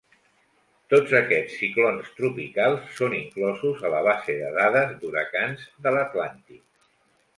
[0.93, 6.65] Tots aquests ciclons tropicals són inclosos a la base de dades d'huracans de l'Atlàntic.